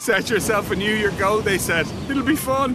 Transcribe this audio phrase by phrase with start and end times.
[0.00, 1.86] Set yourself a New Year goal, they said.
[2.08, 2.74] It'll be fun.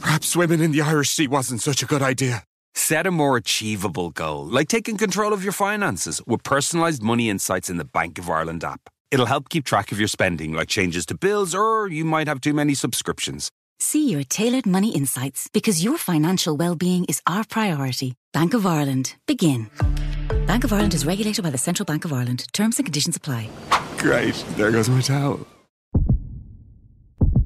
[0.00, 2.44] Perhaps swimming in the Irish Sea wasn't such a good idea.
[2.74, 7.68] Set a more achievable goal, like taking control of your finances with personalised money insights
[7.68, 8.88] in the Bank of Ireland app.
[9.10, 12.40] It'll help keep track of your spending, like changes to bills, or you might have
[12.40, 13.50] too many subscriptions.
[13.78, 18.14] See your tailored money insights because your financial well-being is our priority.
[18.32, 19.14] Bank of Ireland.
[19.26, 19.68] Begin.
[20.46, 22.46] Bank of Ireland is regulated by the Central Bank of Ireland.
[22.54, 23.50] Terms and conditions apply.
[23.98, 24.42] Great.
[24.56, 25.46] There goes my towel.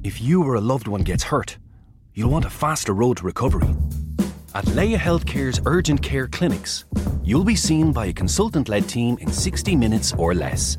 [0.02, 1.58] If you or a loved one gets hurt,
[2.14, 3.68] you'll want a faster road to recovery.
[4.54, 6.86] At Leia Healthcare's urgent care clinics,
[7.22, 10.78] you'll be seen by a consultant led team in 60 minutes or less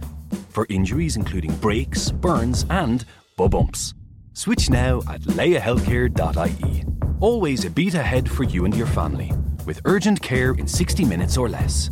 [0.49, 3.05] for injuries including breaks, burns, and
[3.37, 3.93] bumps.
[4.33, 6.83] Switch now at leiahealthcare.ie.
[7.19, 9.31] Always a beat ahead for you and your family,
[9.65, 11.89] with urgent care in 60 minutes or less.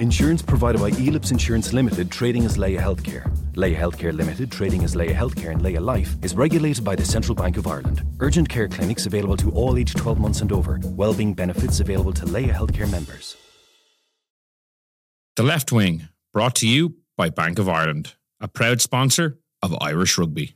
[0.00, 3.32] Insurance provided by Elips Insurance Limited, trading as Leia Healthcare.
[3.56, 7.34] Leia Healthcare Limited, trading as Leia Healthcare and Leia Life, is regulated by the Central
[7.34, 8.02] Bank of Ireland.
[8.20, 10.78] Urgent care clinics available to all aged 12 months and over.
[10.84, 13.34] Wellbeing benefits available to Leia Healthcare members.
[15.36, 20.18] The Left Wing, brought to you by Bank of Ireland, a proud sponsor of Irish
[20.18, 20.54] Rugby.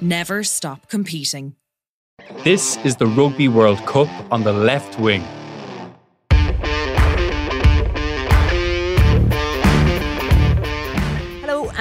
[0.00, 1.56] Never stop competing.
[2.44, 5.22] This is the Rugby World Cup on the left wing.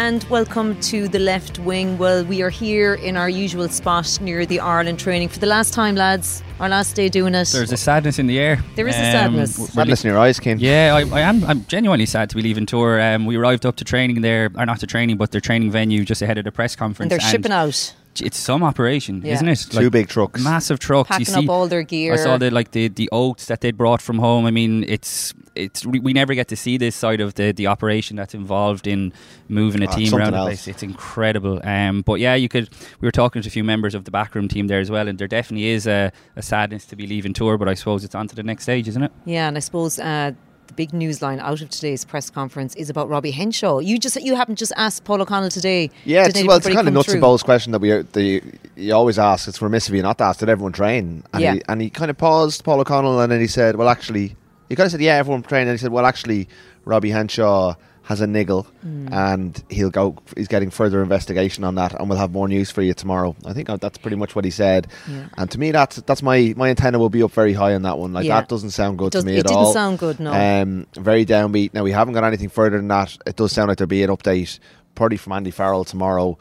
[0.03, 1.97] And welcome to the left wing.
[1.97, 5.73] Well, we are here in our usual spot near the Ireland training for the last
[5.73, 6.43] time, lads.
[6.59, 7.47] Our last day doing it.
[7.53, 8.61] There's a sadness in the air.
[8.75, 9.53] There is a sadness.
[9.53, 10.59] w- Sadness in your eyes, Cian.
[10.59, 11.45] Yeah, I, I am.
[11.45, 13.01] I'm genuinely sad to be leaving Tours.
[13.01, 16.03] Um, we arrived up to training there, or not to training, but their training venue
[16.03, 17.09] just ahead of the press conference.
[17.09, 19.33] and they're shipping out, It's some operation, Yeah.
[19.33, 19.65] isn't it?
[19.69, 20.43] Two big trucks.
[20.43, 21.07] massive trucks.
[21.09, 22.13] packing you see, up all their gear.
[22.13, 24.45] I saw the like the the oats that they'd brought from home.
[24.45, 27.67] I mean, it's it's we we never get to see this side of the the
[27.67, 29.13] operation that's involved in
[29.47, 30.67] moving a Ah, team something around the place.
[30.67, 31.59] It's incredible.
[31.63, 32.69] Um, but yeah, you could.
[33.01, 35.17] We were talking to a few members of the backroom team there as well, and
[35.17, 37.57] there definitely is a, a sadness to be leaving Tours.
[37.59, 39.11] But I suppose it's on to the next stage, isn't it?
[39.25, 40.31] Yeah, and I suppose uh,
[40.67, 43.79] the big news line out of today's press conference is about Robbie Henshaw.
[43.79, 45.89] You just you haven't just asked Paul O'Connell today.
[46.05, 48.41] Yeah, it's, well, it's kind of nuts and bolts question that we the,
[48.75, 49.47] you always ask.
[49.47, 50.39] It's remiss of you not to ask.
[50.39, 51.23] Did everyone train?
[51.33, 51.53] And, Yeah.
[51.55, 54.35] he, and he kind of paused, Paul O'Connell, and then he said, "Well, actually,"
[54.69, 56.47] he kind of said, "Yeah, everyone trained." And he said, "Well, actually,
[56.85, 59.07] Robbie Henshaw has a niggle, Hmm.
[59.13, 60.15] and he'll go.
[60.35, 63.53] He's getting further investigation on that, and we'll have more news for you tomorrow." I
[63.53, 64.87] think that's pretty much what he said.
[65.09, 65.25] Yeah.
[65.37, 67.97] And to me, that's that's my my antenna will be up very high on that
[67.97, 68.11] one.
[68.13, 68.41] Like Yeah.
[68.41, 69.73] that doesn't sound good Does- to me it at didn't all.
[69.73, 70.33] sound good, no.
[70.33, 71.73] Um, very downbeat.
[71.73, 73.17] Now we haven't got anything further than that.
[73.25, 74.59] It does sound like there'll be an update,
[74.95, 76.37] probably from Andy Farrell tomorrow.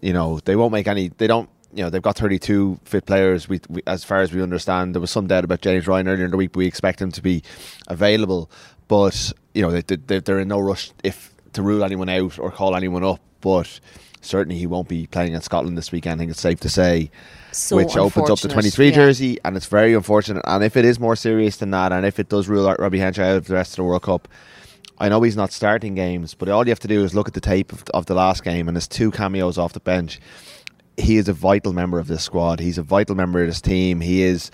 [0.00, 1.10] You know, they won't make any.
[1.18, 1.48] They don't.
[1.74, 3.48] You know, they've got 32 fit players.
[3.48, 6.26] We, we as far as we understand, there was some doubt about James Ryan earlier
[6.26, 6.54] in the week.
[6.54, 7.42] We expect him to be
[7.88, 8.50] available,
[8.92, 12.50] but you know, they, they, they're in no rush if to rule anyone out or
[12.50, 13.20] call anyone up.
[13.40, 13.80] But
[14.20, 16.16] certainly, he won't be playing in Scotland this weekend.
[16.16, 17.10] I think it's safe to say
[17.52, 18.94] So which opens up the 23 yeah.
[18.94, 20.42] jersey, and it's very unfortunate.
[20.46, 22.98] And if it is more serious than that, and if it does rule out Robbie
[22.98, 24.28] Henshaw out of the rest of the World Cup,
[24.98, 27.34] I know he's not starting games, but all you have to do is look at
[27.34, 30.20] the tape of, of the last game, and there's two cameos off the bench.
[30.98, 32.60] He is a vital member of this squad.
[32.60, 34.02] He's a vital member of this team.
[34.02, 34.50] He is.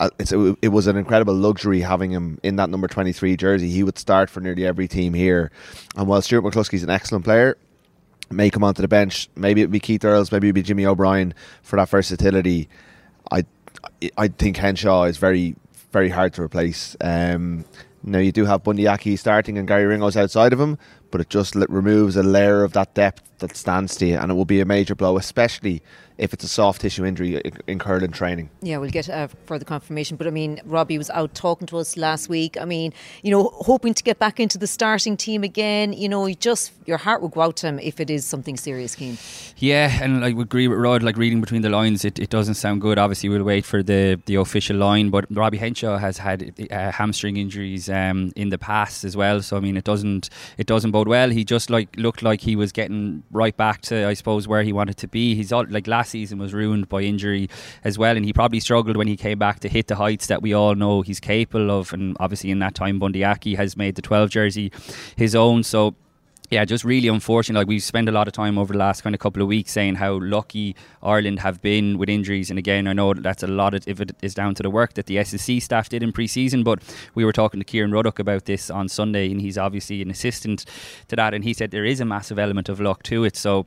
[0.00, 3.68] It was an incredible luxury having him in that number 23 jersey.
[3.70, 5.50] He would start for nearly every team here.
[5.96, 7.56] And while Stuart McCloskey's an excellent player,
[8.30, 9.28] may come onto the bench.
[9.34, 12.68] Maybe it'd be Keith Earls, maybe it'd be Jimmy O'Brien for that versatility.
[13.30, 13.44] I
[14.16, 15.56] I think Henshaw is very
[15.92, 16.96] very hard to replace.
[17.00, 17.64] Um,
[18.02, 20.78] now you do have Bundee Aki starting and Garry Ringrose outside of him,
[21.10, 24.34] but it just removes a layer of that depth that stands to you, and it
[24.34, 25.80] will be a major blow, especially
[26.18, 28.50] if it's a soft tissue injury i- incurred in training.
[28.60, 30.16] Yeah, we'll get uh, further confirmation.
[30.16, 32.56] But I mean, Robbie was out talking to us last week.
[32.60, 32.92] I mean,
[33.22, 35.92] you know, hoping to get back into the starting team again.
[35.92, 38.56] You know, you just your heart will go out to him if it is something
[38.56, 39.16] serious, Cian.
[39.58, 41.04] Yeah, and I would agree with Rod.
[41.04, 42.98] Like reading between the lines, it, it doesn't sound good.
[42.98, 45.10] Obviously, we'll wait for the, the official line.
[45.10, 49.40] But Robbie Henshaw has had uh, hamstring injuries um, in the past as well.
[49.42, 51.30] So I mean, it doesn't it doesn't bode well.
[51.30, 54.72] He just like looked like he was getting right back to I suppose where he
[54.72, 55.34] wanted to be.
[55.34, 57.48] He's all, like last season was ruined by injury
[57.84, 60.42] as well, and he probably struggled when he came back to hit the heights that
[60.42, 61.92] we all know he's capable of.
[61.92, 64.72] And obviously, in that time, Bundee Aki has made the 12 jersey
[65.16, 65.62] his own.
[65.62, 65.94] So
[66.50, 67.58] yeah, just really unfortunate.
[67.58, 69.72] Like we've spent a lot of time over the last kind of couple of weeks
[69.72, 73.74] saying how lucky Ireland have been with injuries, and again, I know that's a lot
[73.74, 76.62] of if it is down to the work that the SSC staff did in pre-season.
[76.62, 76.82] But
[77.14, 80.64] we were talking to Kieran Ruddock about this on Sunday, and he's obviously an assistant
[81.08, 83.36] to that, and he said there is a massive element of luck to it.
[83.36, 83.66] So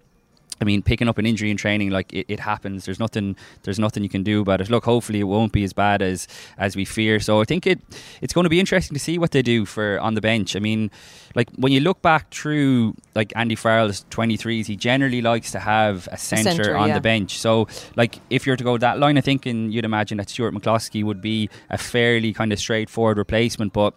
[0.61, 2.85] I mean, picking up an injury in training, like it, it, happens.
[2.85, 3.35] There's nothing.
[3.63, 4.69] There's nothing you can do about it.
[4.69, 6.27] Look, hopefully it won't be as bad as
[6.57, 7.19] as we fear.
[7.19, 7.79] So I think it
[8.21, 10.55] it's going to be interesting to see what they do for on the bench.
[10.55, 10.91] I mean,
[11.35, 16.07] like when you look back through like Andy Farrell's 23s, he generally likes to have
[16.11, 16.95] a centre on yeah.
[16.95, 17.39] the bench.
[17.39, 20.53] So like if you're to go that line, I think and you'd imagine that Stuart
[20.53, 23.93] McCloskey would be a fairly kind of straightforward replacement, but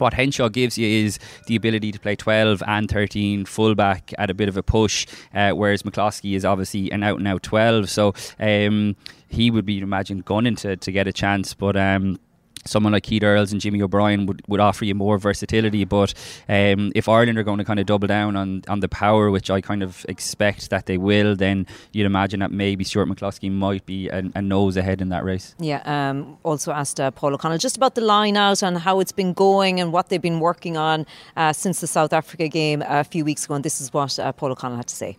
[0.00, 4.34] what Henshaw gives you is the ability to play 12 and 13 fullback at a
[4.34, 7.90] bit of a push, uh, whereas McCloskey is obviously an out and out 12.
[7.90, 8.96] So um,
[9.28, 11.54] he would be, imagine, gunning to, to get a chance.
[11.54, 12.18] But um,
[12.64, 15.84] someone like Keith Earls and Jimmy O'Brien would, would offer you more versatility.
[15.84, 16.14] But
[16.48, 19.50] um, if Ireland are going to kind of double down on, on the power, which
[19.50, 23.84] I kind of expect that they will, then you'd imagine that maybe Stuart McCloskey might
[23.86, 25.54] be a, a nose ahead in that race.
[25.58, 29.12] Yeah, um, also asked uh, Paul O'Connell just about the line out and how it's
[29.12, 31.06] been going and what they've been working on
[31.36, 33.54] uh, since the South Africa game a few weeks ago.
[33.54, 35.16] And this is what uh, Paul O'Connell had to say.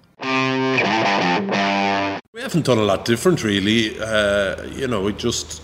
[2.32, 4.00] We haven't done a lot different, really.
[4.00, 5.62] Uh, you know, we just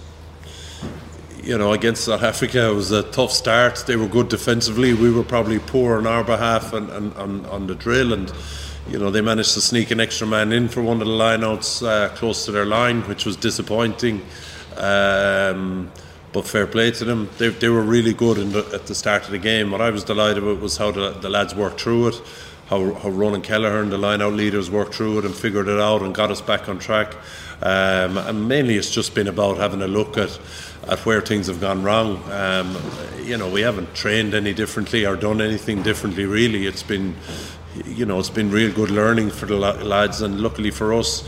[1.45, 3.83] you know, against South Africa, it was a tough start.
[3.85, 4.95] They were good defensively.
[4.95, 8.13] We were probably poor on our behalf and, on the drill.
[8.13, 8.33] And,
[8.89, 11.87] you know, they managed to sneak an extra man in for one of the lineouts
[11.87, 14.25] uh, close to their line, which was disappointing.
[14.75, 15.91] Um,
[16.33, 17.29] but fair play to them.
[17.37, 19.69] They, they were really good the, at the start of the game.
[19.69, 22.21] What I was delighted with was how the, the lads worked through it,
[22.67, 26.01] how, how Ronan Kelleher and the lineout leaders worked through it and figured it out
[26.01, 27.15] and got us back on track.
[27.61, 30.37] Um, and mainly it's just been about having a look at
[30.87, 32.21] at where things have gone wrong.
[32.31, 32.77] Um,
[33.23, 36.25] you know, we haven't trained any differently or done anything differently.
[36.25, 37.15] Really, it's been,
[37.85, 41.23] you know, it's been real good learning for the lads, and luckily for us,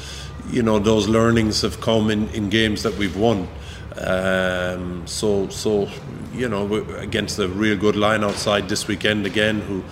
[0.51, 3.47] you know, those learnings have come in, in games that we've won.
[3.99, 5.89] Um, so, so
[6.33, 9.83] you know, against a real good line outside this weekend again, who.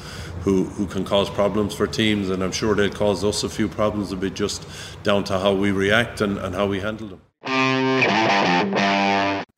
[0.45, 3.67] Who, who can cause problems for teams, and I'm sure they'll cause us a few
[3.67, 4.11] problems.
[4.11, 4.63] A bit just
[5.01, 7.21] down to how we react and, and how we handle them.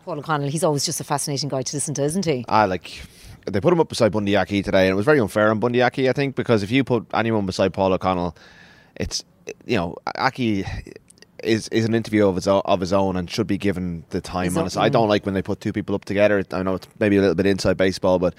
[0.08, 2.46] Paul O'Connell, he's always just a fascinating guy to listen to, isn't he?
[2.48, 3.02] I like
[3.46, 5.82] they put him up beside Bundee Aki today, and it was very unfair on Bundee
[5.82, 8.34] Aki, I think, because if you put anyone beside Paul O'Connell,
[8.96, 9.26] it's
[9.66, 10.64] you know Aki
[11.44, 14.22] is is an interview of his own, of his own and should be given the
[14.22, 14.78] time on it.
[14.78, 15.10] I don't mm.
[15.10, 16.42] like when they put two people up together.
[16.54, 18.34] I know it's maybe a little bit inside baseball, but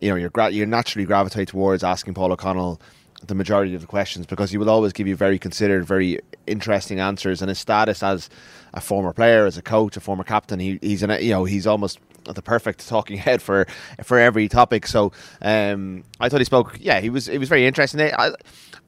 [0.00, 2.80] you know you're gra- you naturally gravitate towards asking Paul O'Connell
[3.26, 7.00] the majority of the questions because he will always give you very considered, very interesting
[7.00, 7.42] answers.
[7.42, 8.30] And his status as
[8.72, 10.60] a former player, as a coach, a former captain.
[10.60, 13.66] He, he's an, you know he's almost the perfect talking head for
[14.02, 14.86] for every topic.
[14.86, 15.12] So
[15.42, 16.76] um, I thought he spoke.
[16.80, 18.00] Yeah, he was it was very interesting.
[18.00, 18.32] I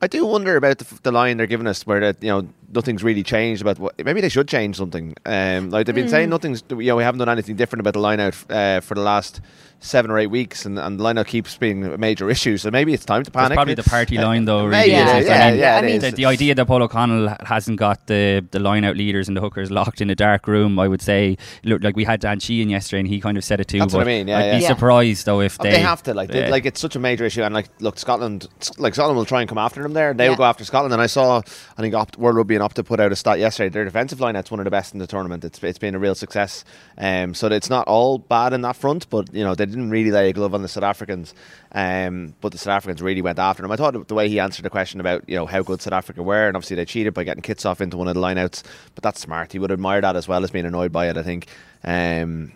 [0.00, 3.02] I do wonder about the, the line they're giving us, where that you know nothing's
[3.02, 5.14] really changed about what maybe they should change something.
[5.24, 6.10] Um, like they've been mm.
[6.10, 8.94] saying, nothing's you know we haven't done anything different about the line out uh, for
[8.94, 9.40] the last
[9.82, 12.56] seven or eight weeks, and, and the lineup keeps being a major issue.
[12.56, 13.50] So maybe it's time to panic.
[13.50, 14.64] It's probably the party uh, line, though.
[14.66, 17.78] Really, yeah, yeah, I mean, yeah, I mean the, the, idea that Paul O'Connell hasn't
[17.78, 20.88] got the the line out leaders and the hookers locked in a dark room, I
[20.88, 21.36] would say.
[21.64, 23.80] Look, like we had Dan Sheehan yesterday, and he kind of said it too.
[23.80, 24.28] That's what I mean.
[24.28, 24.58] Yeah, I'd yeah.
[24.58, 27.24] be surprised though if they, they have to like they, like it's such a major
[27.24, 28.48] issue, and like look, Scotland,
[28.78, 30.14] like Scotland will try and come after them there.
[30.14, 31.38] They will go after Scotland, and I saw
[31.76, 33.68] I think Opt, World Rugby and Opta put out a stat yesterday.
[33.68, 35.44] Their defensive line that's one of the best in the tournament.
[35.44, 36.64] It's it's been a real success.
[36.96, 40.10] Um, so it's not all bad in that front, but you know they didn't really
[40.10, 41.34] lay a glove on the South Africans.
[41.72, 43.70] Um, but the South Africans really went after him.
[43.70, 46.22] I thought the way he answered the question about you know how good South Africa
[46.22, 48.62] were, and obviously they cheated by getting Kitshoff into one of the lineouts,
[48.94, 49.52] but that's smart.
[49.52, 51.16] He would admire that as well as being annoyed by it.
[51.16, 51.48] I think.
[51.84, 52.52] Um,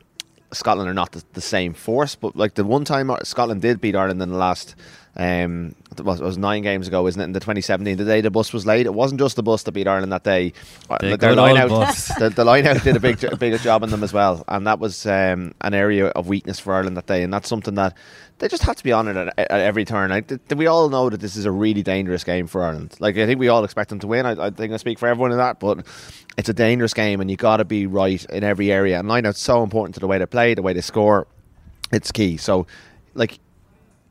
[0.53, 4.23] Scotland are not the, same force, but like the one time Scotland did beat Ireland
[4.23, 4.77] in the last
[5.17, 7.25] um, it was, it was, nine games ago, isn't it?
[7.25, 9.73] In the 2017, the day the bus was late, it wasn't just the bus that
[9.73, 10.53] beat Ireland that day.
[10.91, 11.69] Uh, the their line out,
[12.19, 14.79] the, the, line out did a big, big job on them as well, and that
[14.79, 17.97] was um, an area of weakness for Ireland that day, and that's something that
[18.39, 20.13] they just have to be on it at, at every turn.
[20.13, 22.95] I, th- we all know that this is a really dangerous game for Ireland.
[23.01, 24.27] Like I think we all expect them to win.
[24.27, 25.87] I, I think I speak for everyone in that, but
[26.37, 28.99] it's a dangerous game, and you got to be right in every area.
[28.99, 31.27] And line out's so important to the way they play, the way they score.
[31.91, 32.37] It's key.
[32.37, 32.67] So,
[33.15, 33.39] like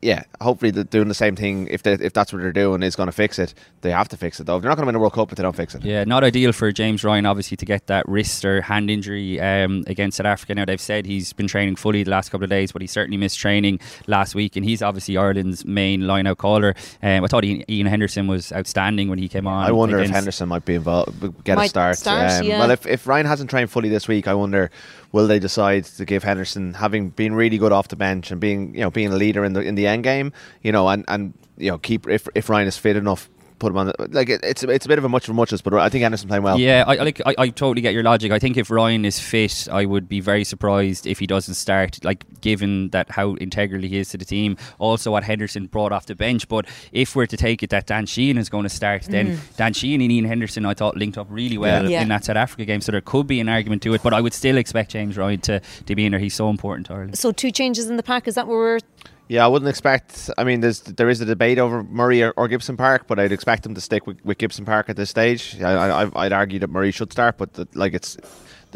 [0.02, 1.68] yeah, hopefully they're doing the same thing.
[1.68, 3.54] If they, if that's what they're doing, is going to fix it.
[3.80, 4.60] They have to fix it though.
[4.60, 5.84] They're not going to win a World Cup if they don't fix it.
[5.84, 9.84] Yeah, not ideal for James Ryan, obviously, to get that wrist or hand injury um,
[9.86, 10.54] against South Africa.
[10.54, 13.16] Now they've said he's been training fully the last couple of days, but he certainly
[13.16, 16.74] missed training last week, and he's obviously Ireland's main line-out caller.
[17.02, 19.66] Um, I thought Ian Henderson was outstanding when he came on.
[19.66, 21.98] I wonder if Henderson might be involved, get might a start.
[21.98, 22.60] start um, yeah.
[22.60, 24.70] Well, if if Ryan hasn't trained fully this week, I wonder
[25.12, 28.74] will they decide to give Henderson, having been really good off the bench and being
[28.74, 31.34] you know being a leader in the in the end game, you know, and and
[31.56, 33.86] you know keep if if Ryan is fit enough put him on.
[33.86, 36.02] The, like it, it's it's a bit of a much for muchness, but I think
[36.02, 36.60] Henderson playing well.
[36.60, 38.30] Yeah, I I like I, I totally get your logic.
[38.30, 42.04] I think if Ryan is fit, I would be very surprised if he doesn't start.
[42.04, 46.04] Like given that how integral he is to the team, also what Henderson brought off
[46.04, 46.48] the bench.
[46.48, 49.56] But if we're to take it that Dan Sheehan is going to start, then Mm.
[49.56, 51.88] Dan Sheehan and Ian Henderson, I thought linked up really well Yeah.
[51.88, 52.02] Yeah.
[52.02, 52.82] in that South Africa game.
[52.82, 55.40] So there could be an argument to it, but I would still expect James Ryan
[55.40, 56.20] to to be in there.
[56.20, 57.16] He's so important to Ireland.
[57.16, 58.28] So two changes in the pack.
[58.28, 58.80] Is that what we're?
[59.28, 60.30] Yeah, I wouldn't expect.
[60.38, 63.32] I mean, there's there is a debate over Murray or, or Gibson Park, but I'd
[63.32, 65.60] expect him to stick with, with Gibson Park at this stage.
[65.60, 68.16] I, I'd argue that Murray should start, but the, like it's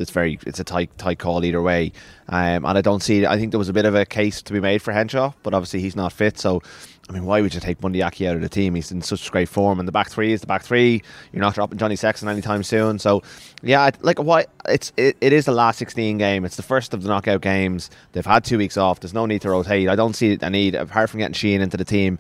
[0.01, 1.93] it's very it's a tight tight call either way.
[2.29, 3.27] Um, and I don't see.
[3.27, 5.53] I think there was a bit of a case to be made for Henshaw, but
[5.53, 6.39] obviously he's not fit.
[6.39, 6.63] So,
[7.09, 8.77] I mean, why would you take Bundee Aki out of the team?
[8.77, 11.03] He's in such great form, and the back three is the back three.
[11.33, 13.01] You're not dropping Johnny Sexton anytime soon.
[13.01, 13.23] So,
[13.63, 16.45] yeah, like why it's it, it is the last 16 game.
[16.45, 17.91] It's the first of the knockout games.
[18.13, 19.01] They've had two weeks off.
[19.01, 19.89] There's no need to rotate.
[19.89, 22.19] I don't see a need apart from getting Sheehan into the team.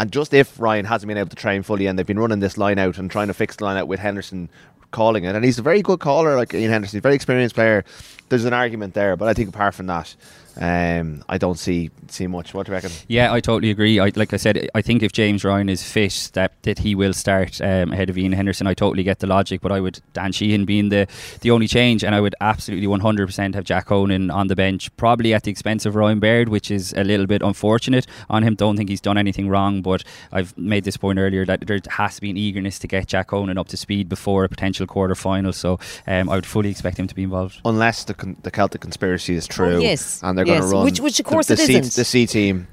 [0.00, 2.56] And just if Ryan hasn't been able to train fully, and they've been running this
[2.56, 4.48] line out and trying to fix the line out with Henderson
[4.90, 7.84] calling it, and he's a very good caller, like Ian Henderson, very experienced player.
[8.28, 10.14] There's an argument there, but I think apart from that,
[10.58, 12.54] um, I don't see see much.
[12.54, 12.90] What do you reckon?
[13.08, 14.00] Yeah, I totally agree.
[14.00, 17.12] I, like I said, I think if James Ryan is fit, that, that he will
[17.12, 18.66] start um, ahead of Ian Henderson.
[18.66, 21.06] I totally get the logic, but I would Dan Sheehan being the,
[21.40, 25.32] the only change, and I would absolutely 100% have Jack Conan on the bench, probably
[25.34, 28.56] at the expense of Ryan Baird, which is a little bit unfortunate on him.
[28.56, 30.02] Don't think he's done anything wrong, but
[30.32, 33.28] I've made this point earlier that there has to be an eagerness to get Jack
[33.28, 35.52] Conan up to speed before a potential quarter final.
[35.52, 35.78] So
[36.08, 37.60] um, I would fully expect him to be involved.
[37.64, 40.20] Unless the con- the Celtic conspiracy is true, Oh, yes.
[40.24, 41.94] and they're going to run Which- which of course the, it C, isn't.
[41.94, 42.66] the C team.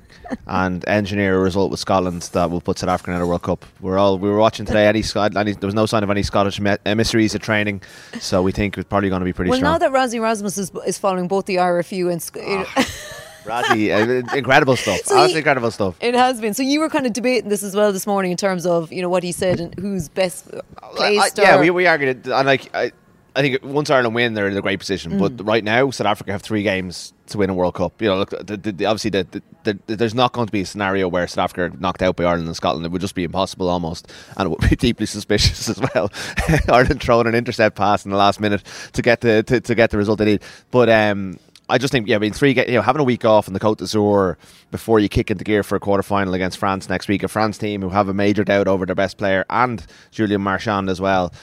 [0.45, 3.65] and engineer a result with Scotland that will put South Africa in a World Cup.
[3.79, 4.85] We're all we were watching today.
[4.85, 5.01] Any,
[5.37, 7.81] any there was no sign of any Scottish emissaries at training,
[8.19, 9.79] so we think it's probably going to be pretty Well, strong.
[9.79, 12.21] Well, now that Rassie Erasmus is, is following both the RFU and.
[12.21, 12.35] Sc-
[13.45, 13.89] Rassie,
[14.29, 14.99] uh, incredible stuff.
[15.05, 15.95] So he- incredible stuff.
[16.01, 16.53] It has been.
[16.53, 19.01] So you were kind of debating this as well this morning in terms of you
[19.01, 20.49] know what he said and who's best
[20.83, 21.37] I- placed.
[21.37, 22.91] yeah, we, we argued it, and like I,
[23.37, 25.13] I think once Ireland win, they're in a great position.
[25.13, 25.19] Mm.
[25.19, 28.01] But right now, South Africa have three games to win a World Cup.
[28.01, 30.65] You know, look, the, the, obviously, the, the, the, there's not going to be a
[30.65, 32.85] scenario where South Africa are knocked out by Ireland and Scotland.
[32.85, 36.11] It would just be impossible almost, and it would be deeply suspicious as well.
[36.67, 38.63] Ireland throwing an intercept pass in the last minute
[38.93, 40.41] to get the to, to get the result they need.
[40.71, 41.37] But um,
[41.69, 43.59] I just think, yeah, I mean, three, you know, having a week off in the
[43.59, 44.37] Côte d'Azur
[44.71, 47.57] before you kick into gear for a quarter final against France next week, a France
[47.57, 51.33] team who have a major doubt over their best player and Julien Marchand as well,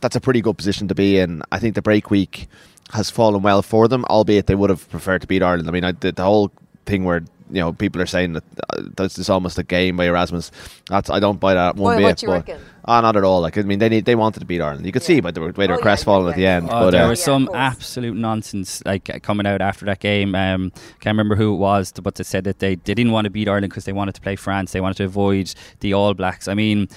[0.00, 1.42] that's a pretty good position to be in.
[1.52, 2.48] I think the break week
[2.92, 5.68] has fallen well for them, albeit they would have preferred to beat Ireland.
[5.68, 6.50] I mean, I, the, the whole
[6.86, 10.06] thing where you know people are saying that uh, that's just almost a game by
[10.06, 10.50] Erasmus.
[10.88, 12.02] That's I don't buy that one Why, bit.
[12.04, 12.60] what you but reckon?
[12.84, 13.40] ah, not at all.
[13.40, 14.86] Like I mean, they need, they wanted to beat Ireland.
[14.86, 16.66] You could see by the way they were Oh, yeah, crestfallen yeah, at the end.
[16.66, 20.34] Oh, but there uh, was some absolute nonsense like uh, coming out after that game.
[20.36, 23.30] Um, can't remember who it was, but they said that they, they didn't want to
[23.30, 24.70] beat Ireland because they wanted to play France.
[24.72, 26.46] They wanted to avoid the All Blacks.
[26.46, 26.88] I mean,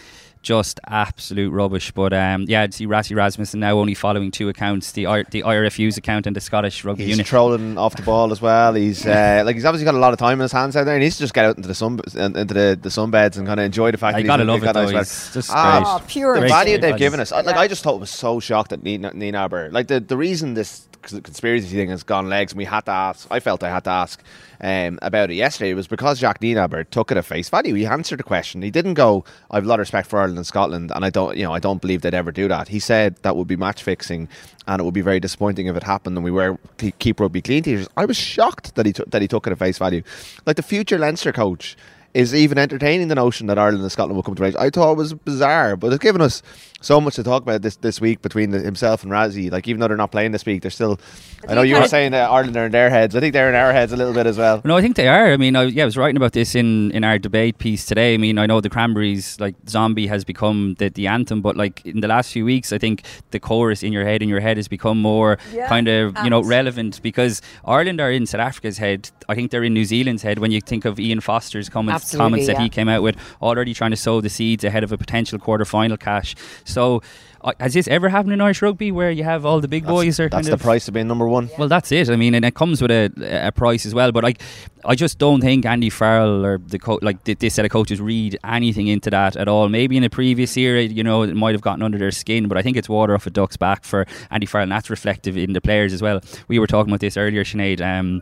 [0.43, 1.91] just absolute rubbish.
[1.91, 5.41] But um, yeah, I'd see Rassie Erasmus now only following two accounts: the I, the
[5.41, 7.25] IRFU's account and the Scottish Rugby He's Union.
[7.25, 8.75] trolling off the ball as well.
[8.75, 10.93] He's uh, like he's obviously got a lot of time in his hands out there.
[10.95, 13.59] He needs to just get out into the sun into the, the sunbeds and kind
[13.59, 14.17] of enjoy the fact.
[14.17, 14.91] I that gotta he's love got it, though.
[14.91, 15.25] nice.
[15.27, 15.87] He's just Ah, great.
[15.87, 16.81] Oh, pure the Great value stuff.
[16.81, 17.31] they've given us.
[17.31, 17.61] I- Like Yeah.
[17.61, 19.71] I just thought it was so shocked that Nina, Nienaber.
[19.71, 23.27] Like the the reason this conspiracy thing has gone legs, and we had to ask.
[23.31, 24.21] I felt I had to ask
[24.61, 25.71] um, about it yesterday.
[25.71, 27.73] It Was because Jacques Nienaber took it at face value.
[27.75, 28.61] He answered the question.
[28.61, 29.25] He didn't go.
[29.51, 31.37] I've a lot of respect for Ireland and Scotland, and I don't.
[31.37, 32.67] You know, I don't believe they'd ever do that.
[32.67, 34.27] He said that would be match fixing,
[34.67, 36.17] and it would be very disappointing if it happened.
[36.17, 36.57] And we were
[36.99, 37.87] keep rugby clean teachers.
[37.97, 40.03] I was shocked that he took that he took it at face value.
[40.45, 41.77] Like the future Leinster coach
[42.13, 44.55] is even entertaining the notion that Ireland and Scotland will come to range.
[44.57, 46.43] I thought it was bizarre, but it's given us
[46.81, 49.51] so much to talk about this this week between the, himself and Rassie.
[49.51, 50.99] Like even though they're not playing this week, they're still.
[51.47, 53.15] I know you were saying that Ireland are in their heads.
[53.15, 54.61] I think they're in our heads a little bit as well.
[54.63, 55.31] No, I think they are.
[55.31, 58.13] I mean, I, yeah, I was writing about this in, in our debate piece today.
[58.13, 61.85] I mean, I know the Cranberries, like Zombie, has become the, the anthem, but like
[61.85, 64.57] in the last few weeks, I think the chorus in your head, in your head,
[64.57, 68.77] has become more Yeah, kind of you know relevant because Ireland are in South Africa's
[68.77, 69.09] head.
[69.27, 72.23] I think they're in New Zealand's head when you think of Ian Foster's comments, Absolutely,
[72.23, 72.63] comments that yeah.
[72.63, 75.65] he came out with, already trying to sow the seeds ahead of a potential quarter
[75.65, 76.35] final cash.
[76.65, 77.01] So.
[77.45, 80.17] Uh, has this ever happened in Irish rugby where you have all the big boys
[80.17, 81.49] are That's kind the of price of being number one.
[81.59, 82.09] well, that's it.
[82.09, 83.11] I mean, and it comes with a,
[83.47, 84.13] a price as well.
[84.13, 84.41] But like,
[84.85, 87.99] I just don't think Andy Farrell or the co- like th- this set of coaches
[87.99, 89.67] read anything into that at all.
[89.67, 92.57] Maybe in a previous era, you know, it might have gotten under their skin, but
[92.57, 95.51] I think it's water off a duck's back for Andy Farrell, and that's reflective in
[95.51, 96.21] the players as well.
[96.47, 97.81] We were talking about this earlier, Sinead.
[97.81, 98.21] Um,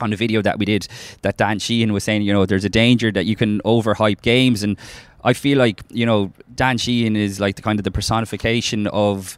[0.00, 0.88] on the video that we did,
[1.22, 4.62] that Dan Sheehan was saying, you know, there's a danger that you can overhype games,
[4.62, 4.78] and
[5.24, 9.36] I feel like you know Dan Sheehan is like the kind of the personification of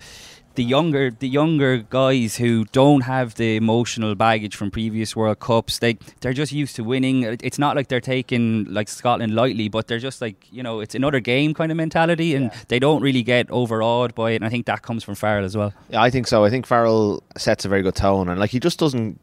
[0.55, 5.79] the younger the younger guys who don't have the emotional baggage from previous World Cups,
[5.79, 7.23] they they're just used to winning.
[7.43, 10.95] It's not like they're taking like Scotland lightly, but they're just like you know it's
[10.95, 12.59] another game kind of mentality, and yeah.
[12.69, 14.37] they don't really get overawed by it.
[14.37, 15.73] And I think that comes from Farrell as well.
[15.89, 16.45] Yeah, I think so.
[16.45, 19.21] I think Farrell sets a very good tone, and like he just doesn't.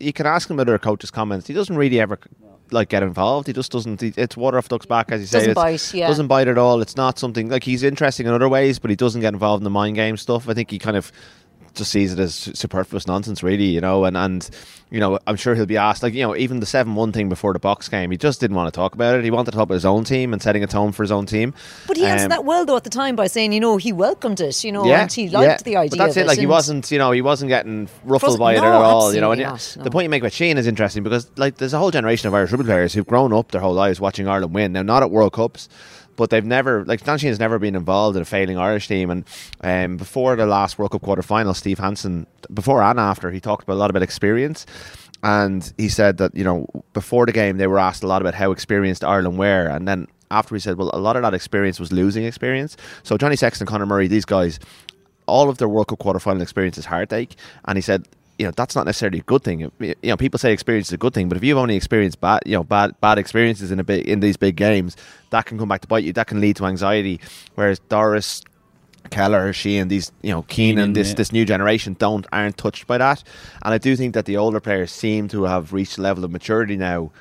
[0.00, 1.46] You can ask him about other coaches' comments.
[1.46, 2.18] He doesn't really ever
[2.72, 3.46] like get involved.
[3.46, 4.00] He just doesn't.
[4.00, 5.38] He, it's water off duck's back, as you say.
[5.38, 5.94] Doesn't bite.
[5.94, 6.08] Yeah.
[6.08, 6.80] Doesn't bite at all.
[6.80, 9.64] It's not something like he's interesting in other ways, but he doesn't get involved in
[9.64, 10.48] the mind game stuff.
[10.48, 11.12] I think he kind of
[11.74, 14.04] just sees it as superfluous nonsense, really, you know.
[14.04, 14.48] And and
[14.90, 17.28] you know, I'm sure he'll be asked, like you know, even the seven one thing
[17.28, 19.24] before the Boks game, he just didn't want to talk about it.
[19.24, 21.26] He wanted to talk about his own team and setting a tone for his own
[21.26, 21.54] team.
[21.86, 23.92] But he um, answered that well though at the time by saying, you know, he
[23.92, 25.72] welcomed it, you know, yeah, and he liked yeah.
[25.72, 25.98] the idea.
[25.98, 26.26] But that's it.
[26.26, 29.14] Like he wasn't, you know, he wasn't getting ruffled by no, it at all.
[29.14, 29.84] You know, and not, no.
[29.84, 32.34] the point you make about Sheehan is interesting because like there's a whole generation of
[32.34, 34.72] Irish rugby players who've grown up their whole lives watching Ireland win.
[34.72, 35.68] Now, not at World Cups
[36.20, 39.08] but they've never like Stan has never been involved in a failing Irish team.
[39.08, 39.24] And
[39.62, 43.62] um, before the last World Cup quarter final, Steve Hansen, before and after, he talked
[43.62, 44.66] about a lot about experience.
[45.22, 48.34] And he said that you know before the game they were asked a lot about
[48.34, 51.80] how experienced Ireland were, and then after he said, well, a lot of that experience
[51.80, 52.76] was losing experience.
[53.02, 54.60] So Johnny Sexton, Conor Murray, these guys,
[55.26, 57.34] all of their World Cup quarterfinal experience is heartache.
[57.64, 58.06] And he said
[58.40, 59.60] you know that's not necessarily a good thing.
[59.60, 62.40] You know, people say experience is a good thing, but if you've only experienced bad,
[62.46, 64.96] you know, bad bad experiences in a big in these big games,
[65.28, 66.14] that can come back to bite you.
[66.14, 67.20] That can lead to anxiety.
[67.54, 68.42] Whereas Doris,
[69.10, 71.14] Kelleher, she and these, you know, Keenan, this yeah.
[71.16, 73.22] this new generation don't aren't touched by that.
[73.62, 76.30] And I do think that the older players seem to have reached a level of
[76.30, 77.12] maturity now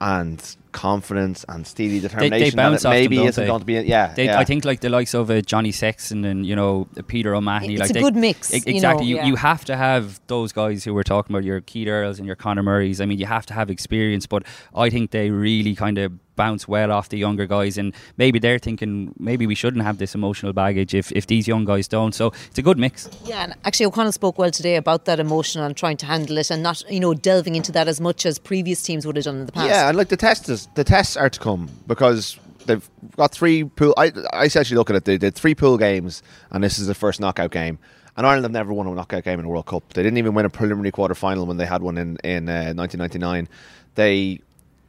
[0.00, 2.38] and confidence and steely determination.
[2.38, 3.48] They, they bounce that maybe them, isn't they?
[3.48, 3.72] going to be.
[3.74, 6.86] Yeah, they, yeah, I think like the likes of uh, Johnny Sexton and you know
[7.06, 7.74] Peter O'Mahony.
[7.74, 8.52] It's like a they, good mix.
[8.52, 9.06] It, exactly.
[9.06, 9.28] You, know, yeah.
[9.28, 12.36] you, have to have those guys who we're talking about, your Keith Earls and your
[12.36, 13.00] Conor Murrays.
[13.00, 16.68] I mean, you have to have experience, but I think they really kind of bounce
[16.68, 20.52] well off the younger guys, and maybe they're thinking maybe we shouldn't have this emotional
[20.52, 22.14] baggage if, if these young guys don't.
[22.14, 23.08] So it's a good mix.
[23.24, 26.50] Yeah, and actually O'Connell spoke well today about that emotion and trying to handle it,
[26.50, 29.36] and not you know delving into that as much as previous teams would have done
[29.40, 29.68] in the past.
[29.68, 33.94] Yeah, and like the tests, the tests are to come because they've got three pool.
[33.96, 35.04] I I actually look at it.
[35.04, 37.78] They did three pool games, and this is the first knockout game.
[38.16, 39.92] And Ireland have never won a knockout game in a World Cup.
[39.92, 42.72] They didn't even win a preliminary quarter final when they had one in in uh,
[42.74, 43.48] 1999.
[43.94, 44.40] They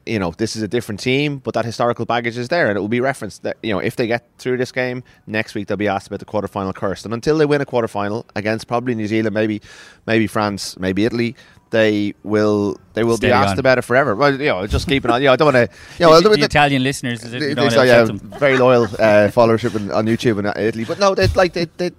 [0.08, 2.82] you know, this is a different team, but that historical baggage is there, and it
[2.82, 5.78] will be referenced that you know if they get through this game next week, they'll
[5.78, 9.08] be asked about the quarterfinal curse, and until they win a quarterfinal against probably New
[9.08, 9.62] Zealand, maybe
[10.06, 11.36] maybe France, maybe Italy,
[11.70, 13.60] they will they will Stay be asked on.
[13.60, 14.16] about it forever.
[14.16, 15.22] Well, you know, just keep it on.
[15.22, 15.78] You know, I don't want to.
[16.00, 18.08] You know, the, the, the Italian listeners, is it, so, yeah,
[18.40, 20.86] very loyal uh, followership in, on YouTube in Italy.
[20.86, 21.92] But no, they, like they, they,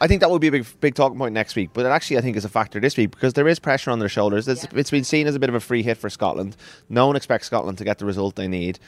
[0.00, 1.70] I think that will be a big big talking point next week.
[1.72, 3.98] But it actually, I think, is a factor this week because there is pressure on
[3.98, 4.46] their shoulders.
[4.46, 4.70] It's, yeah.
[4.74, 6.56] it's been seen as a bit of a free hit for Scotland.
[6.88, 8.78] No one expects Scotland to get the result they need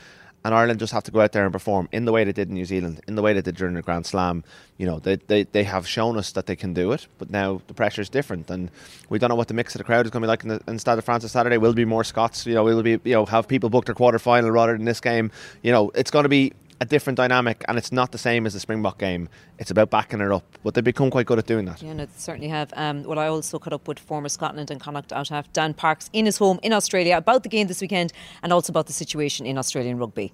[0.44, 2.48] and Ireland just have to go out there and perform in the way they did
[2.48, 4.42] in New Zealand, in the way they did during the Grand Slam.
[4.78, 7.60] You know, they, they, they have shown us that they can do it, but now
[7.66, 8.70] the pressure is different, and
[9.08, 10.48] we don't know what the mix of the crowd is going to be like in,
[10.48, 11.58] the, in Stade de France on Saturday.
[11.58, 12.46] Will be more Scots?
[12.46, 15.00] You know, will be you know have people book their quarter final rather than this
[15.00, 15.30] game?
[15.62, 18.54] You know, it's going to be a different dynamic, and it's not the same as
[18.54, 19.28] the Springbok game.
[19.58, 21.82] It's about backing it up, but they've become quite good at doing that.
[21.82, 22.72] Yeah, no, they certainly have.
[22.74, 26.08] Um, well, I also caught up with former Scotland and Connacht out half Dan Parks
[26.12, 28.12] in his home in Australia about the game this weekend
[28.42, 30.32] and also about the situation in Australian rugby.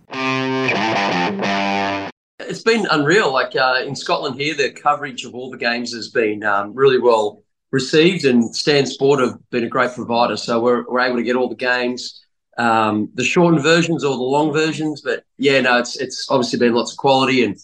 [2.39, 3.33] It's been unreal.
[3.33, 7.01] Like uh, in Scotland here, the coverage of all the games has been um, really
[7.01, 10.37] well received, and Stan Sport have been a great provider.
[10.37, 12.26] So we're, we're able to get all the games
[12.59, 15.01] um, the shortened versions or the long versions.
[15.01, 17.57] But yeah, no, it's it's obviously been lots of quality, and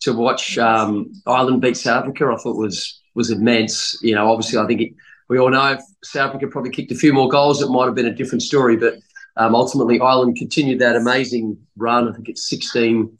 [0.00, 3.98] to watch um, Ireland beat South Africa, I thought was was immense.
[4.02, 4.92] You know, obviously, I think it,
[5.28, 7.94] we all know if South Africa probably kicked a few more goals, it might have
[7.94, 8.76] been a different story.
[8.76, 8.94] But
[9.36, 12.08] um, ultimately, Ireland continued that amazing run.
[12.08, 13.16] I think it's 16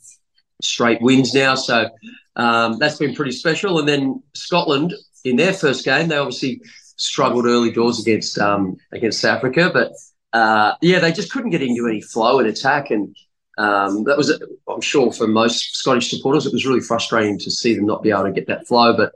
[0.60, 1.88] straight wins now, so
[2.36, 3.78] um, that's been pretty special.
[3.78, 6.60] And then Scotland in their first game, they obviously
[6.96, 9.92] struggled early doors against um, against South Africa, but
[10.32, 12.90] uh, yeah, they just couldn't get into any flow and attack.
[12.90, 13.14] And
[13.58, 17.74] um, that was, I'm sure, for most Scottish supporters, it was really frustrating to see
[17.74, 18.96] them not be able to get that flow.
[18.96, 19.12] But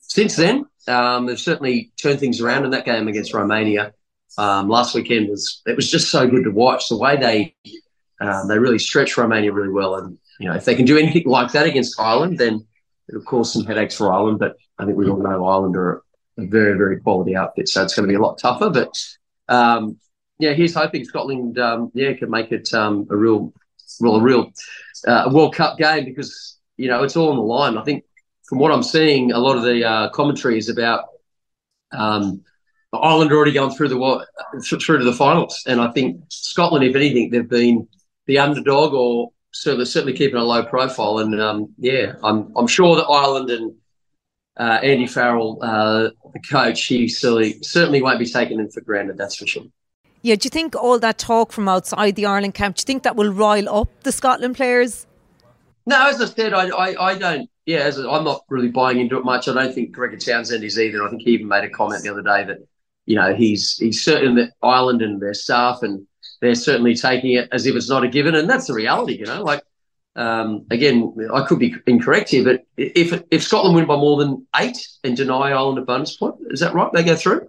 [0.00, 3.92] since then, um, they've certainly turned things around in that game against Romania.
[4.36, 7.54] Um, last weekend was it was just so good to watch the way they
[8.20, 9.96] um, they really stretched Romania really well.
[9.96, 12.66] And you know, if they can do anything like that against Ireland, then
[13.08, 14.38] it'll cause some headaches for Ireland.
[14.38, 16.02] But I think we all know Ireland are
[16.38, 18.70] a very very quality outfit, so it's going to be a lot tougher.
[18.70, 18.94] But
[19.48, 19.98] um,
[20.38, 23.52] yeah, he's hoping Scotland, um, yeah, can make it um, a real,
[24.00, 24.52] well, a real
[25.06, 27.76] uh, World Cup game because you know it's all on the line.
[27.76, 28.04] I think
[28.48, 31.06] from what I'm seeing, a lot of the uh, commentary is about
[31.92, 32.42] um,
[32.92, 34.26] Ireland already going through the
[34.64, 37.88] through to the finals, and I think Scotland, if anything, they've been
[38.26, 41.18] the underdog or certainly certainly keeping a low profile.
[41.18, 43.74] And um, yeah, I'm I'm sure that Ireland and
[44.58, 49.16] uh, Andy Farrell, uh, the coach, he certainly, certainly won't be taking them for granted,
[49.16, 49.64] that's for sure.
[50.22, 53.04] Yeah, do you think all that talk from outside the Ireland camp, do you think
[53.04, 55.06] that will rile up the Scotland players?
[55.86, 57.48] No, as I said, I, I, I don't.
[57.66, 59.46] Yeah, as i I'm not really buying into it much.
[59.46, 61.02] I don't think Gregor Townsend is either.
[61.02, 62.58] I think he even made a comment the other day that,
[63.06, 66.06] you know, he's he's certain that Ireland and their staff and
[66.40, 69.18] they're certainly taking it as if it's not a given, and that's the reality.
[69.18, 69.62] You know, like
[70.16, 74.46] um, again, I could be incorrect here, but if if Scotland win by more than
[74.56, 76.92] eight and deny Ireland a bonus point, is that right?
[76.92, 77.48] They go through.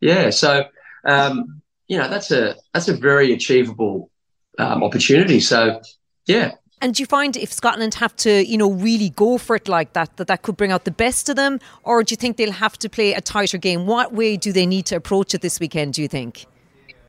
[0.00, 0.64] Yeah, so
[1.04, 1.59] um,
[1.90, 4.10] you know that's a that's a very achievable
[4.58, 5.40] um, opportunity.
[5.40, 5.82] So
[6.26, 6.52] yeah.
[6.82, 9.92] And do you find if Scotland have to, you know, really go for it like
[9.92, 12.52] that, that that could bring out the best of them, or do you think they'll
[12.52, 13.86] have to play a tighter game?
[13.86, 15.92] What way do they need to approach it this weekend?
[15.94, 16.46] Do you think?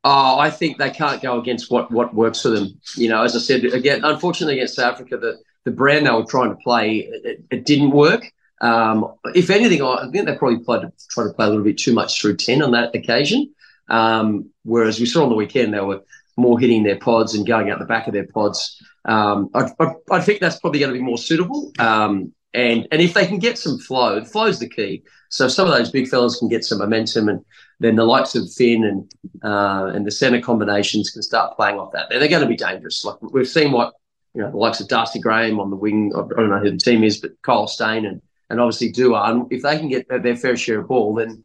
[0.03, 2.67] Oh, I think they can't go against what, what works for them.
[2.97, 6.25] You know, as I said again, unfortunately against South Africa, the, the brand they were
[6.25, 8.29] trying to play, it, it didn't work.
[8.61, 11.93] Um, if anything, I think they probably played try to play a little bit too
[11.93, 13.53] much through ten on that occasion.
[13.91, 16.01] Um, whereas we saw on the weekend they were
[16.38, 18.82] more hitting their pods and going out the back of their pods.
[19.06, 21.73] Um, I, I, I, think that's probably going to be more suitable.
[21.77, 25.04] Um, and and if they can get some flow, flow's the key.
[25.30, 27.43] So some of those big fellas can get some momentum and
[27.82, 29.12] then the likes of Finn and
[29.43, 32.10] uh, and the centre combinations can start playing off that.
[32.10, 33.04] They're, going to be dangerous.
[33.04, 33.93] Like we've seen what
[34.34, 36.12] you know the likes of Darcy Graham on the wing.
[36.15, 39.47] I don't know who the team is, but Kyle Steyn and and obviously Duhan.
[39.49, 41.43] If they can get their fair share of ball, then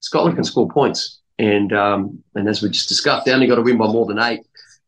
[0.00, 1.20] Scotland can score points.
[1.38, 4.18] And um, and as we just discussed, they only got to win by more than
[4.18, 4.40] eight,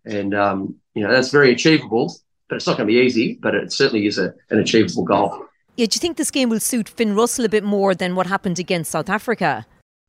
[0.04, 2.16] and um, you know that's very achievable.
[2.48, 3.38] But it's not going to be easy.
[3.40, 5.44] But it certainly is a, an achievable goal.
[5.76, 8.26] Yeah, do you think this game will suit Finn Russell a bit more than what
[8.26, 9.66] happened against South Africa?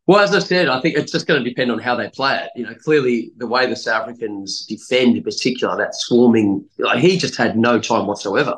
[0.07, 2.35] Well, as I said, I think it's just going to depend on how they play
[2.43, 2.49] it.
[2.55, 7.15] You know, clearly the way the South Africans defend, in particular, that swarming, like he
[7.15, 8.55] just had no time whatsoever,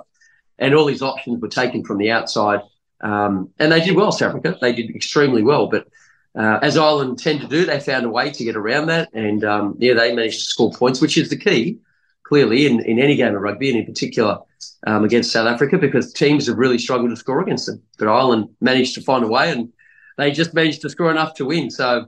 [0.60, 2.62] and all his options were taken from the outside.
[3.02, 4.58] Um, and they did well, South Africa.
[4.62, 5.88] They did extremely well, but
[6.36, 9.44] uh, as Ireland tend to do, they found a way to get around that, and
[9.44, 11.80] um, yeah, they managed to score points, which is the key,
[12.24, 14.40] clearly, in, in any game of rugby, and in particular
[14.88, 17.82] um, against South Africa, because teams have really struggled to score against them.
[17.98, 19.72] But Ireland managed to find a way and
[20.18, 21.70] they just managed to score enough to win.
[21.70, 22.08] So,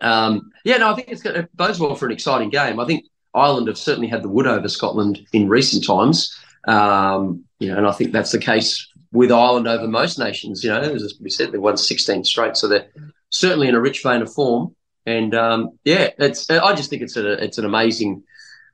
[0.00, 2.80] um, yeah, no, I think it's it bodes well for an exciting game.
[2.80, 6.36] I think Ireland have certainly had the wood over Scotland in recent times.
[6.66, 10.62] Um, you know, and I think that's the case with Ireland over most nations.
[10.62, 12.88] You know, as we said, they won 16 straight, so they're
[13.30, 14.74] certainly in a rich vein of form.
[15.06, 18.22] And um, yeah, it's I just think it's a it's an amazing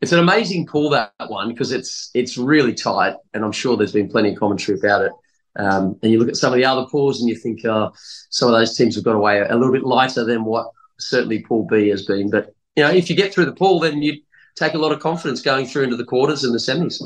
[0.01, 3.93] it's an amazing pool that one because it's it's really tight, and I'm sure there's
[3.93, 5.13] been plenty of commentary about it.
[5.59, 7.91] Um, and you look at some of the other pools and you think uh,
[8.31, 10.67] some of those teams have got away a little bit lighter than what
[10.99, 12.31] certainly Pool B has been.
[12.31, 14.21] But, you know, if you get through the pool, then you
[14.57, 17.03] take a lot of confidence going through into the quarters and the semis.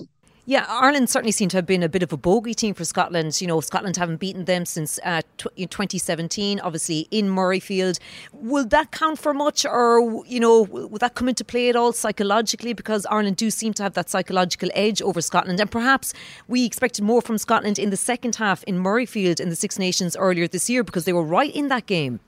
[0.51, 3.41] Yeah, Ireland certainly seem to have been a bit of a bogey team for Scotland.
[3.41, 8.01] You know, Scotland haven't beaten them since uh, t- 2017, obviously in Murrayfield.
[8.33, 11.93] Will that count for much, or you know, will that come into play at all
[11.93, 12.73] psychologically?
[12.73, 16.13] Because Ireland do seem to have that psychological edge over Scotland, and perhaps
[16.49, 20.17] we expected more from Scotland in the second half in Murrayfield in the Six Nations
[20.17, 22.19] earlier this year because they were right in that game.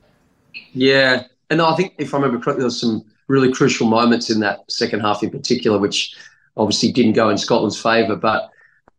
[0.74, 4.38] Yeah, and I think if I remember correctly, there was some really crucial moments in
[4.40, 6.14] that second half in particular, which
[6.56, 8.16] obviously didn't go in Scotland's favour.
[8.16, 8.50] But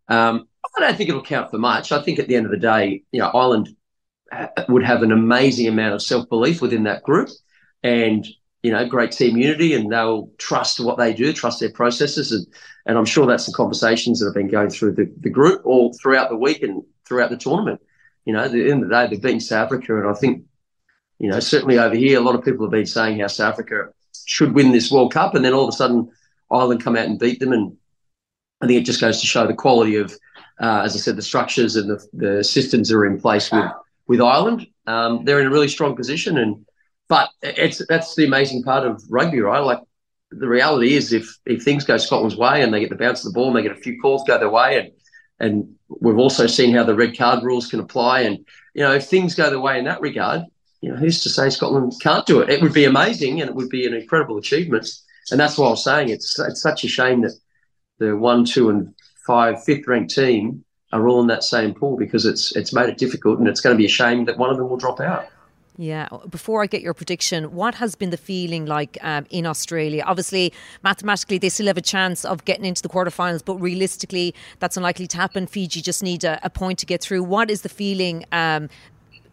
[0.08, 1.92] um, I don't think it'll count for much.
[1.92, 3.76] I think at the end of the day, you know, Ireland
[4.68, 7.30] would have an amazing amount of self belief within that group,
[7.84, 8.26] and
[8.64, 12.48] you know, great team unity, and they'll trust what they do, trust their processes, and
[12.86, 15.94] and I'm sure that's the conversations that have been going through the, the group all
[15.94, 17.82] throughout the week and throughout the tournament.
[18.26, 20.44] You know, at the end of the day, they've beaten South Africa, and I think,
[21.20, 23.90] you know, certainly over here, a lot of people have been saying how South Africa
[24.26, 26.10] should win this World Cup, and then all of a sudden
[26.54, 27.52] Ireland come out and beat them.
[27.54, 27.76] And
[28.62, 30.14] I think it just goes to show the quality of,
[30.62, 33.66] uh, as I said, the structures and the, the systems that are in place with
[34.08, 34.68] with Ireland.
[34.86, 36.66] Um, they're in a really strong position, and
[37.10, 39.60] but it's that's the amazing part of rugby, right?
[39.60, 39.80] Like
[40.32, 43.34] the reality is, if if things go Scotland's way and they get the bounce of
[43.34, 44.92] the ball, and they get a few calls go their way, and
[45.40, 49.08] and we've also seen how the red card rules can apply, and you know if
[49.08, 50.44] things go their way in that regard,
[50.82, 52.50] you know who's to say Scotland can't do it?
[52.50, 54.90] It would be amazing, and it would be an incredible achievement
[55.32, 57.34] and that's why I was saying it's it's such a shame that
[58.00, 58.94] the one, two, and
[59.26, 62.98] five fifth ranked team are all in that same pool because it's it's made it
[62.98, 65.28] difficult, and it's going to be a shame that one of them will drop out.
[65.78, 66.08] Yeah.
[66.30, 70.04] Before I get your prediction, what has been the feeling like um, in Australia?
[70.06, 74.78] Obviously, mathematically, they still have a chance of getting into the quarterfinals, but realistically, that's
[74.78, 75.48] unlikely to happen.
[75.48, 77.24] Fiji just need a, a point to get through.
[77.24, 78.70] What is the feeling um,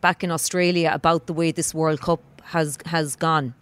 [0.01, 3.55] back in Australia about the way this World Cup has has gone?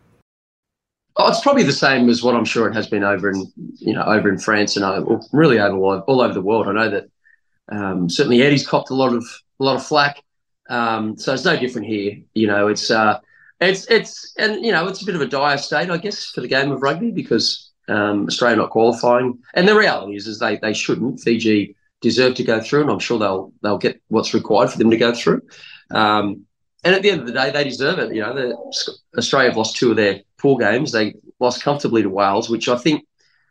[1.19, 3.95] Oh, it's probably the same as what I'm sure it has been over in you
[3.95, 6.69] know over in France and over, really over all over the world.
[6.69, 7.11] I know that
[7.71, 9.25] um, certainly Eddie's copped a lot of
[9.61, 10.23] a lot of flack
[10.71, 12.19] Um, so it's no different here.
[12.35, 13.21] You know, it's uh,
[13.61, 16.43] it's it's and you know it's a bit of a dire state, I guess, for
[16.43, 20.59] the game of rugby because um, Australia not qualifying, and the reality is, is they
[20.59, 21.21] they shouldn't.
[21.21, 24.91] Fiji deserve to go through, and I'm sure they'll they'll get what's required for them
[24.91, 25.43] to go through.
[25.93, 26.47] Um,
[26.85, 28.15] and at the end of the day, they deserve it.
[28.15, 28.73] You know,
[29.19, 30.93] Australia have lost two of their four games.
[30.93, 33.07] They lost comfortably to Wales, which I think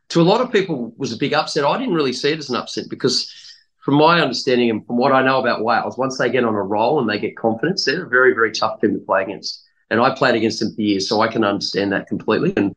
[0.10, 1.66] to a lot of people was a big upset.
[1.66, 3.34] I didn't really see it as an upset because,
[3.80, 6.62] from my understanding and from what I know about Wales, once they get on a
[6.62, 9.64] roll and they get confidence, they're a very, very tough team to play against.
[9.90, 12.54] And I played against them for years, so I can understand that completely.
[12.58, 12.76] And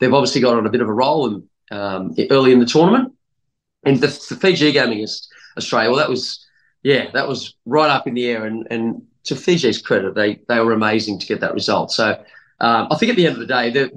[0.00, 3.12] they've obviously got on a bit of a roll and um, early in the tournament.
[3.84, 6.44] And the, the Fiji game against Australia, well, that was,
[6.82, 8.44] yeah, that was right up in the air.
[8.44, 11.92] And, and to Fiji's credit, they they were amazing to get that result.
[11.92, 12.20] So
[12.60, 13.90] um, I think at the end of the day,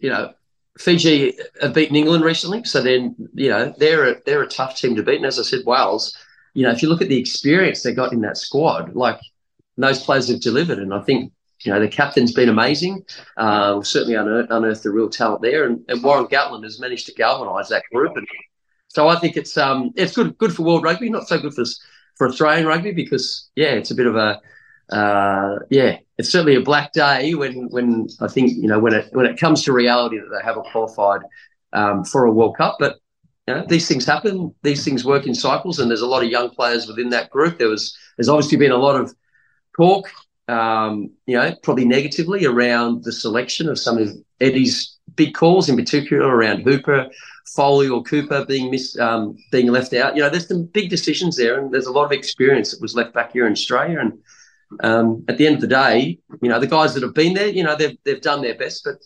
[0.00, 0.32] you know,
[0.78, 4.94] Fiji have beaten England recently, so then you know they're a, they're a tough team
[4.96, 5.16] to beat.
[5.16, 6.16] And as I said, Wales,
[6.54, 9.20] you know, if you look at the experience they got in that squad, like
[9.76, 13.04] those players have delivered, and I think you know the captain's been amazing.
[13.36, 17.14] Uh, certainly unearthed, unearthed the real talent there, and, and Warren Gatland has managed to
[17.14, 18.16] galvanise that group.
[18.16, 18.26] And
[18.88, 21.64] so I think it's um it's good good for world rugby, not so good for
[22.16, 24.42] for Australian rugby because yeah, it's a bit of a
[24.90, 29.08] uh, yeah, it's certainly a black day when when I think you know when it
[29.12, 31.22] when it comes to reality that they haven't qualified
[31.72, 32.76] um, for a World Cup.
[32.78, 32.98] But
[33.48, 34.54] you know, these things happen.
[34.62, 37.58] These things work in cycles, and there's a lot of young players within that group.
[37.58, 39.14] There was there's obviously been a lot of
[39.76, 40.08] talk,
[40.48, 45.76] um, you know, probably negatively around the selection of some of Eddie's big calls, in
[45.76, 47.08] particular around Hooper,
[47.54, 50.16] Foley, or Cooper being missed, um, being left out.
[50.16, 52.94] You know, there's some big decisions there, and there's a lot of experience that was
[52.94, 54.18] left back here in Australia, and
[54.80, 57.48] um, at the end of the day, you know, the guys that have been there,
[57.48, 58.96] you know, they've they've done their best, but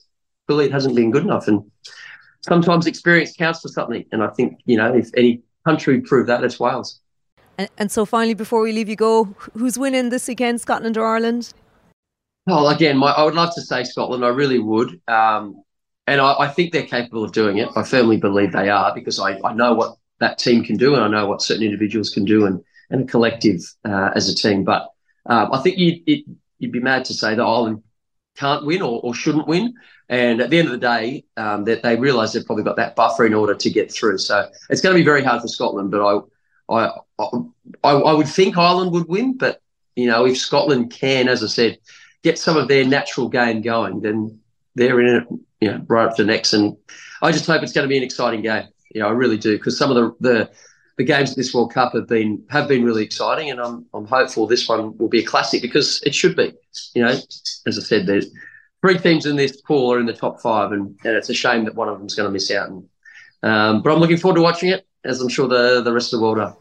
[0.46, 1.48] clearly it hasn't been good enough.
[1.48, 1.70] And
[2.42, 4.04] sometimes experience counts for something.
[4.12, 7.00] And I think, you know, if any country proved that, it's Wales.
[7.58, 11.06] And, and so finally, before we leave you go, who's winning this weekend, Scotland or
[11.06, 11.52] Ireland?
[12.46, 14.24] Well, again, my, I would love to say Scotland.
[14.24, 15.00] I really would.
[15.08, 15.62] Um,
[16.06, 17.68] and I, I, think they're capable of doing it.
[17.76, 21.04] I firmly believe they are because I, I know what that team can do and
[21.04, 24.64] I know what certain individuals can do and, and a collective uh, as a team.
[24.64, 24.88] But
[25.26, 26.24] um, I think you'd, it,
[26.59, 27.83] you'd be mad to say that Ireland
[28.37, 29.74] can't win or, or shouldn't win.
[30.09, 32.76] And at the end of the day, um, that they, they realise they've probably got
[32.76, 34.18] that buffer in order to get through.
[34.18, 35.90] So it's going to be very hard for Scotland.
[35.90, 36.20] But I,
[36.68, 36.90] I,
[37.85, 39.37] I, I would think Ireland would win.
[39.37, 39.62] But
[39.94, 41.78] you know, if Scotland can, as I said,
[42.22, 44.40] get some of their natural game going, then
[44.74, 45.24] they're in it,
[45.61, 46.54] you know, right up to the next.
[46.54, 46.76] And
[47.22, 48.66] I just hope it's going to be an exciting game.
[48.92, 50.50] You know, I really do because some of the the
[51.00, 54.04] the games at this World Cup have been have been really exciting, and I'm I'm
[54.04, 56.52] hopeful this one will be a classic because it should be.
[56.94, 58.26] You know, as I said, there's
[58.82, 61.64] three teams in this pool are in the top five, and, and it's a shame
[61.64, 62.68] that one of them's going to miss out.
[62.68, 62.86] And,
[63.42, 66.20] um, but I'm looking forward to watching it, as I'm sure the the rest of
[66.20, 66.54] the world are.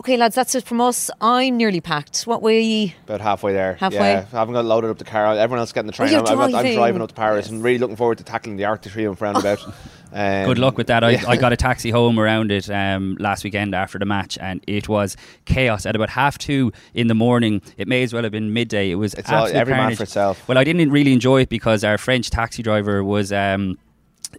[0.00, 1.10] Okay, lads, that's it from us.
[1.20, 2.22] I'm nearly packed.
[2.22, 2.92] What way are you?
[3.04, 3.74] About halfway there.
[3.74, 3.98] Halfway.
[3.98, 5.26] Yeah, I haven't got loaded up the car.
[5.36, 6.14] Everyone else getting the train.
[6.14, 6.74] Oh, I'm, you're I'm, I'm driving.
[6.74, 7.50] driving up to Paris.
[7.50, 9.60] I'm really looking forward to tackling the Arc de Triomphe roundabout.
[10.12, 11.04] Um, Good luck with that.
[11.04, 11.28] I, yeah.
[11.28, 14.88] I got a taxi home around it um, last weekend after the match, and it
[14.88, 15.86] was chaos.
[15.86, 18.90] At about half two in the morning, it may as well have been midday.
[18.90, 20.48] It was It's all, absolute every man for itself.
[20.48, 23.32] Well, I didn't really enjoy it because our French taxi driver was.
[23.32, 23.78] Um,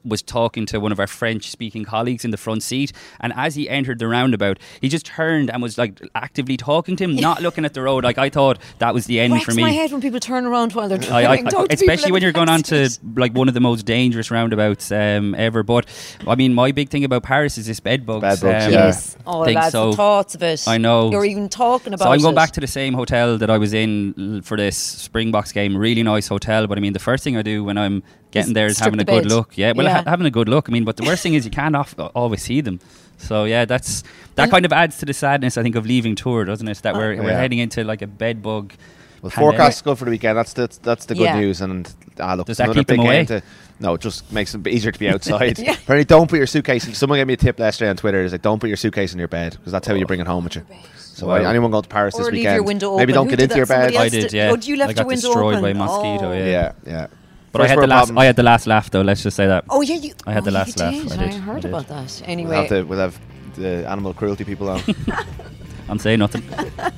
[0.04, 3.56] was talking to one of our French speaking colleagues in the front seat and as
[3.56, 7.42] he entered the roundabout he just turned and was like actively talking to him not
[7.46, 9.72] looking at the road like I thought that was the end Wrecks for me my
[9.72, 11.48] head when people turn around while they're I, driving.
[11.48, 14.92] I, Don't especially when you're going on to like one of the most dangerous roundabouts
[14.92, 15.64] um, ever.
[15.64, 15.86] But
[16.28, 18.22] I mean, my big thing about Paris is this bed bugs.
[18.22, 18.86] Bed bugs, um, yeah.
[18.86, 19.18] Yes.
[19.26, 20.68] Oh, lads, so the thoughts of it.
[20.68, 21.12] I know.
[21.12, 22.36] You're even talking about So I'm going it.
[22.36, 25.76] back to the same hotel that I was in for this Springboks game.
[25.76, 28.66] Really nice hotel, but I mean, the first thing I do when I'm getting there
[28.68, 29.32] is strip having the a good bed.
[29.32, 29.58] look.
[29.58, 29.98] Yeah, well, Yeah.
[30.04, 30.70] Ha- having a good look.
[30.70, 32.80] I mean, but the worst thing is you can't off- always see them.
[33.18, 34.04] So yeah, that's
[34.36, 36.78] that kind of adds to the sadness I think of leaving Tours, doesn't it?
[36.80, 38.74] That we're, we're heading into like a bed bug.
[39.22, 39.58] Well, pandemic.
[39.60, 40.36] forecast good for the weekend.
[40.36, 41.40] That's the, that's the good Yeah.
[41.40, 41.62] news.
[41.62, 41.88] And
[42.20, 43.26] ah, look, Does that keep them big game away?
[43.26, 43.44] To,
[43.80, 45.60] no, it just makes it easier to be outside.
[45.60, 45.74] Yeah.
[45.74, 46.98] Apparently, don't put your suitcase.
[46.98, 48.24] Someone gave me a tip yesterday on Twitter.
[48.24, 50.26] Is like, don't put your suitcase in your bed because that's how you bring it
[50.26, 50.66] home with you.
[50.98, 51.36] So Wow.
[51.36, 53.58] anyone going to Paris Or this leave weekend, your window maybe don't Who get into
[53.58, 53.94] your bed.
[53.94, 54.50] Somebody I did, did- yeah.
[54.52, 55.62] Oh, you left I got your window destroyed open.
[55.62, 56.32] by mosquito.
[56.32, 56.34] Oh.
[56.34, 56.72] Yeah.
[56.88, 57.08] Yeah,
[57.54, 57.58] yeah.
[57.58, 58.00] But I had the last.
[58.08, 58.18] problem.
[58.18, 59.02] I had the last laugh though.
[59.02, 59.66] Let's just say that.
[59.70, 60.14] Oh yeah, you.
[60.26, 60.94] I had the oh, last you laugh.
[60.94, 61.12] Did.
[61.20, 61.34] I did.
[61.42, 61.70] heard I did.
[61.72, 62.18] about that.
[62.22, 63.20] We'll Anyway, have, the, we'll have
[63.56, 64.82] the animal cruelty people on.
[65.90, 66.44] I'm saying nothing.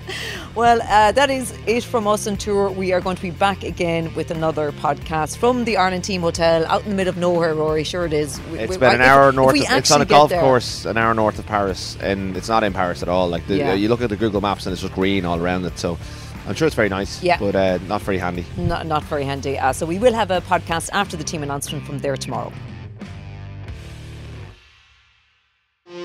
[0.56, 2.70] Well, uh, that is it from us on tour.
[2.70, 6.64] We are going to be back again with another podcast from the Ireland Team Hotel
[6.68, 7.84] out in the middle of nowhere, Rúaidhrí.
[7.88, 8.40] Sure it is.
[8.52, 9.54] We- It's we- about an hour if north.
[9.54, 11.98] we Of, it's on a actually get golf there- course, an hour north of Paris,
[12.02, 13.28] and it's not in Paris at all.
[13.30, 13.74] Like the, Yeah.
[13.74, 15.80] you look at the Google Maps, and it's just green all around it.
[15.80, 15.98] So
[16.46, 17.24] I'm sure it's very nice.
[17.24, 17.38] Yeah.
[17.40, 18.46] but uh, not very handy.
[18.58, 19.58] Not, not very handy.
[19.58, 22.52] Uh, so we will have a podcast after the team announcement from there tomorrow.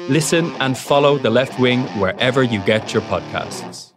[0.08, 3.92] Listen and follow The Left Wing wherever you get your podcasts.